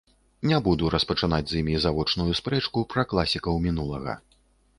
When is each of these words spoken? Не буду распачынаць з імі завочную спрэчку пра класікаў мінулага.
Не 0.51 0.59
буду 0.67 0.87
распачынаць 0.95 1.43
з 1.51 1.59
імі 1.61 1.75
завочную 1.85 2.25
спрэчку 2.41 2.85
пра 2.95 3.05
класікаў 3.13 3.61
мінулага. 3.69 4.19